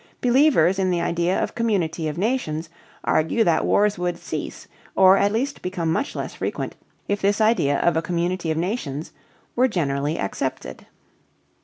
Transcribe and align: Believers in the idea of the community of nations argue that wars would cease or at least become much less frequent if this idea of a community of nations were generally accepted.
Believers 0.19 0.79
in 0.79 0.89
the 0.89 0.99
idea 0.99 1.39
of 1.39 1.49
the 1.49 1.53
community 1.53 2.07
of 2.07 2.17
nations 2.17 2.69
argue 3.03 3.43
that 3.43 3.67
wars 3.67 3.99
would 3.99 4.17
cease 4.17 4.67
or 4.95 5.15
at 5.17 5.31
least 5.31 5.61
become 5.61 5.91
much 5.91 6.15
less 6.15 6.33
frequent 6.33 6.75
if 7.07 7.21
this 7.21 7.39
idea 7.39 7.77
of 7.77 7.95
a 7.95 8.01
community 8.01 8.49
of 8.49 8.57
nations 8.57 9.11
were 9.55 9.67
generally 9.67 10.17
accepted. 10.19 10.87